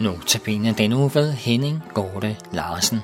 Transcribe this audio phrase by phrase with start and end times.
[0.00, 2.98] Notabene den uge ved Henning Gorte Larsen.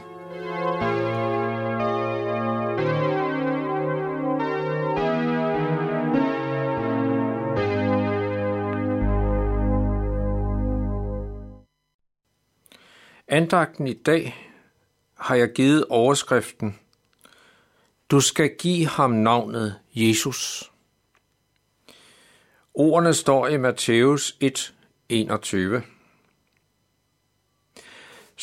[13.29, 14.37] Andagten i dag
[15.15, 16.79] har jeg givet overskriften
[18.11, 20.73] Du skal give ham navnet Jesus.
[22.75, 24.75] Ordene står i Matthæus 1,
[25.09, 25.83] 21.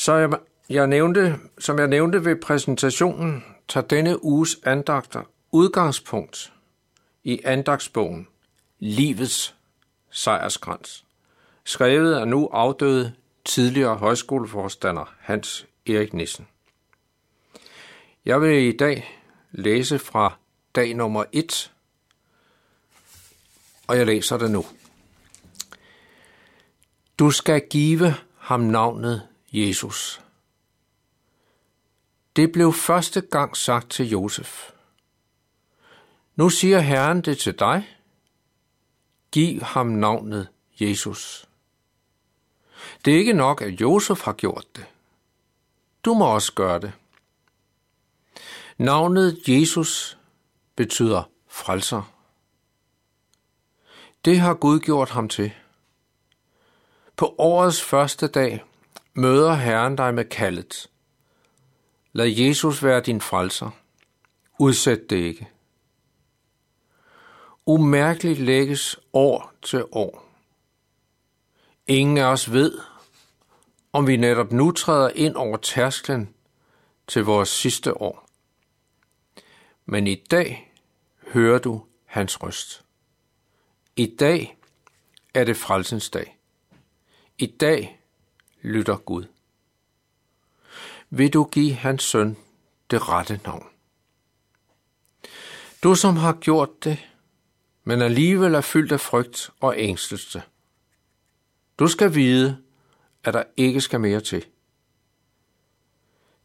[0.03, 0.29] Så jeg,
[0.69, 6.53] jeg nævnte, som jeg nævnte ved præsentationen, tager denne uges andagter udgangspunkt
[7.23, 8.27] i andagsbogen
[8.79, 9.55] Livets
[10.09, 11.05] sejrskrans,
[11.63, 13.13] skrevet af nu afdøde
[13.45, 16.47] tidligere højskoleforstander Hans Erik Nissen.
[18.25, 20.37] Jeg vil i dag læse fra
[20.75, 21.71] dag nummer 1,
[23.87, 24.65] og jeg læser det nu.
[27.19, 29.21] Du skal give ham navnet
[29.53, 30.21] Jesus.
[32.35, 34.71] Det blev første gang sagt til Josef.
[36.35, 37.97] Nu siger Herren det til dig.
[39.31, 40.47] Giv ham navnet
[40.79, 41.47] Jesus.
[43.05, 44.85] Det er ikke nok, at Josef har gjort det.
[46.05, 46.93] Du må også gøre det.
[48.77, 50.17] Navnet Jesus
[50.75, 52.13] betyder frelser.
[54.25, 55.53] Det har Gud gjort ham til.
[57.15, 58.63] På årets første dag
[59.13, 60.89] møder Herren dig med kaldet.
[62.13, 63.69] Lad Jesus være din frelser.
[64.59, 65.49] Udsæt det ikke.
[67.65, 70.29] Umærkeligt lægges år til år.
[71.87, 72.79] Ingen af os ved,
[73.93, 76.33] om vi netop nu træder ind over tærsklen
[77.07, 78.29] til vores sidste år.
[79.85, 80.73] Men i dag
[81.27, 82.85] hører du hans røst.
[83.95, 84.57] I dag
[85.33, 86.37] er det frelsens dag.
[87.37, 88.02] I dag
[88.63, 89.25] lytter Gud.
[91.09, 92.37] Vil du give hans søn
[92.91, 93.67] det rette navn?
[95.83, 97.09] Du som har gjort det,
[97.83, 100.43] men alligevel er fyldt af frygt og ængstelse.
[101.79, 102.57] Du skal vide,
[103.23, 104.45] at der ikke skal mere til.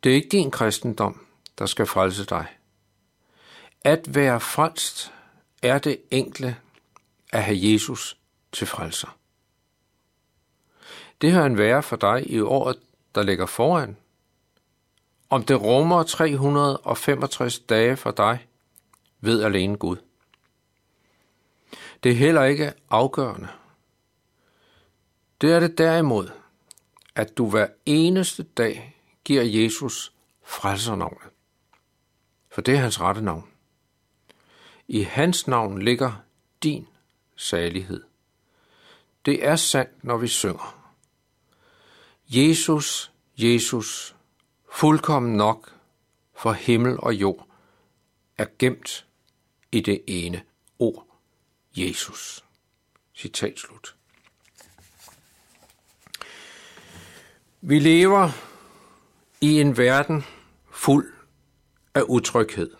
[0.04, 1.26] Det er ikke din kristendom,
[1.58, 2.46] der skal frelse dig.
[3.80, 5.12] At være frelst
[5.62, 6.56] er det enkle
[7.32, 8.16] at have Jesus
[8.52, 9.17] til frelser.
[11.20, 12.78] Det har en være for dig i året,
[13.14, 13.96] der ligger foran.
[15.30, 18.46] Om det rummer 365 dage for dig,
[19.20, 19.96] ved alene Gud.
[22.02, 23.48] Det er heller ikke afgørende.
[25.40, 26.30] Det er det derimod,
[27.14, 30.12] at du hver eneste dag giver Jesus
[30.42, 31.28] frelsernavnet.
[32.50, 33.48] For det er hans rette navn.
[34.88, 36.12] I hans navn ligger
[36.62, 36.88] din
[37.36, 38.04] salighed.
[39.24, 40.77] Det er sandt, når vi synger.
[42.30, 44.16] Jesus, Jesus,
[44.72, 45.74] fuldkommen nok
[46.36, 47.48] for himmel og jord,
[48.38, 49.06] er gemt
[49.72, 50.42] i det ene
[50.78, 51.06] ord,
[51.76, 52.44] Jesus.
[53.14, 53.96] Citat slut.
[57.60, 58.30] Vi lever
[59.40, 60.24] i en verden
[60.70, 61.12] fuld
[61.94, 62.70] af utryghed.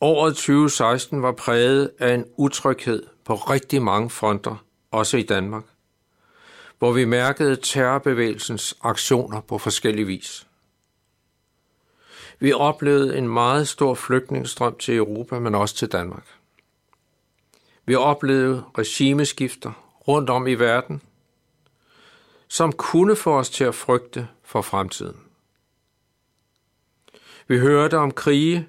[0.00, 5.64] Året 2016 var præget af en utryghed på rigtig mange fronter, også i Danmark
[6.80, 10.46] hvor vi mærkede terrorbevægelsens aktioner på forskellige vis.
[12.38, 16.26] Vi oplevede en meget stor flygtningestrøm til Europa, men også til Danmark.
[17.84, 19.72] Vi oplevede regimeskifter
[20.08, 21.02] rundt om i verden,
[22.48, 25.20] som kunne få os til at frygte for fremtiden.
[27.48, 28.68] Vi hørte om krige,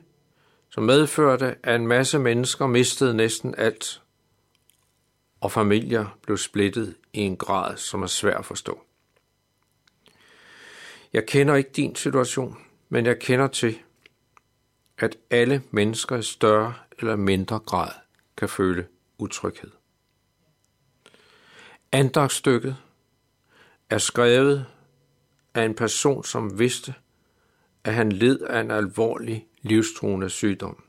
[0.69, 4.00] som medførte, at en masse mennesker mistede næsten alt,
[5.41, 8.81] og familier blev splittet i en grad, som er svær at forstå.
[11.13, 12.57] Jeg kender ikke din situation,
[12.89, 13.79] men jeg kender til,
[14.97, 17.91] at alle mennesker i større eller mindre grad
[18.37, 19.71] kan føle utryghed.
[21.91, 22.77] Andagsstykket
[23.89, 24.65] er skrevet
[25.53, 26.93] af en person, som vidste,
[27.83, 30.83] at han led af en alvorlig livstruende sygdom.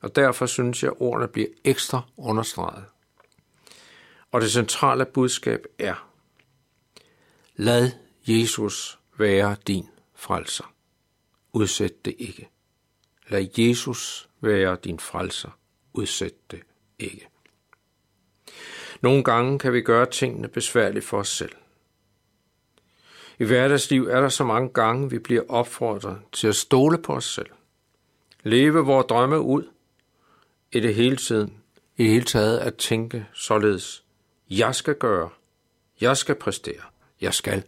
[0.00, 2.84] Og derfor synes jeg, at ordene bliver ekstra understreget.
[4.32, 6.08] Og det centrale budskab er,
[7.56, 7.90] lad
[8.26, 10.74] Jesus være din frelser.
[11.52, 12.48] Udsæt det ikke.
[13.28, 15.58] Lad Jesus være din frelser.
[15.92, 16.60] Udsæt det
[16.98, 17.28] ikke.
[19.00, 21.52] Nogle gange kan vi gøre tingene besværligt for os selv.
[23.38, 27.24] I hverdagsliv er der så mange gange, vi bliver opfordret til at stole på os
[27.24, 27.50] selv.
[28.42, 29.68] Leve vores drømme ud.
[30.72, 31.62] I det hele tiden,
[31.96, 34.01] i det hele taget at tænke således.
[34.58, 35.30] Jeg skal gøre.
[36.00, 36.82] Jeg skal præstere.
[37.20, 37.62] Jeg skal.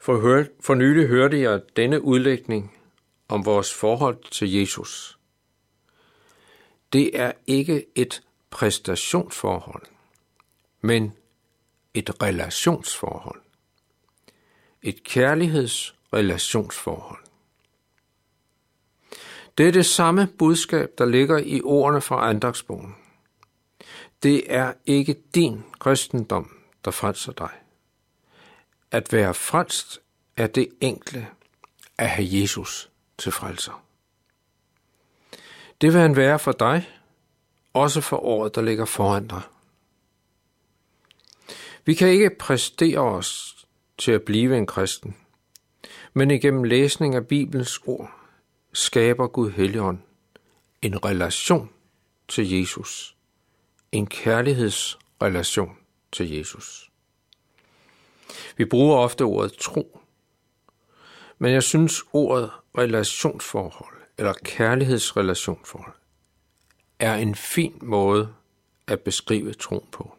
[0.00, 2.76] For, hør, for nylig hørte jeg denne udlægning
[3.28, 5.18] om vores forhold til Jesus.
[6.92, 9.82] Det er ikke et præstationsforhold,
[10.80, 11.12] men
[11.94, 13.40] et relationsforhold.
[14.82, 17.24] Et kærlighedsrelationsforhold.
[19.58, 22.94] Det er det samme budskab, der ligger i ordene fra andagsbogen.
[24.22, 27.50] Det er ikke din kristendom, der frelser dig.
[28.90, 30.00] At være frelst
[30.36, 31.28] er det enkle
[31.98, 33.84] at have Jesus til frelser.
[35.80, 36.88] Det vil han være for dig,
[37.72, 39.42] også for året, der ligger foran dig.
[41.84, 43.56] Vi kan ikke præstere os
[43.98, 45.16] til at blive en kristen,
[46.12, 48.10] men igennem læsning af Bibelens ord
[48.72, 49.98] skaber Gud Helligånd
[50.82, 51.70] en relation
[52.28, 53.17] til Jesus.
[53.92, 55.76] En kærlighedsrelation
[56.12, 56.90] til Jesus.
[58.56, 60.00] Vi bruger ofte ordet tro,
[61.38, 65.94] men jeg synes ordet relationsforhold eller kærlighedsrelationforhold
[66.98, 68.34] er en fin måde
[68.86, 70.14] at beskrive troen på.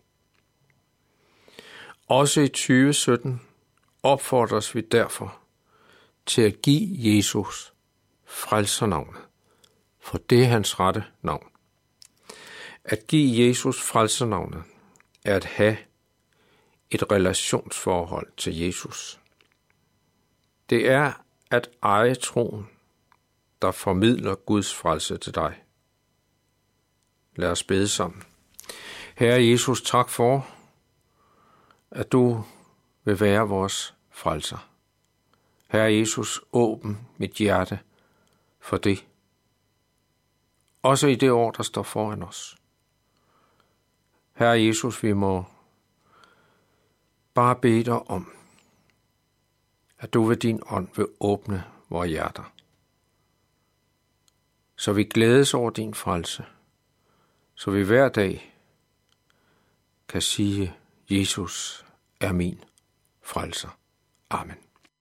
[2.07, 3.41] Også i 2017
[4.03, 5.39] opfordres vi derfor
[6.25, 7.73] til at give Jesus
[8.25, 9.21] frelsernavnet,
[9.99, 11.47] for det er hans rette navn.
[12.85, 14.63] At give Jesus frelsernavnet
[15.25, 15.77] er at have
[16.91, 19.19] et relationsforhold til Jesus.
[20.69, 21.13] Det er
[21.51, 22.69] at eje troen,
[23.61, 25.63] der formidler Guds frelse til dig.
[27.35, 28.23] Lad os bede sammen.
[29.15, 30.47] Herre Jesus, tak for,
[31.91, 32.43] at du
[33.03, 34.69] vil være vores frelser.
[35.67, 37.79] Herre Jesus, åbn mit hjerte
[38.59, 39.05] for det.
[40.83, 42.58] Også i det år, der står foran os.
[44.39, 45.45] Herre Jesus, vi må
[47.33, 48.31] bare bede dig om,
[49.97, 52.53] at du ved din ånd vil åbne vores hjerter.
[54.75, 56.45] Så vi glædes over din frelse.
[57.55, 58.55] Så vi hver dag
[60.07, 60.75] kan sige,
[61.09, 61.85] Jesus
[62.19, 62.63] er min
[63.21, 63.77] frelser.
[64.29, 64.68] Amen.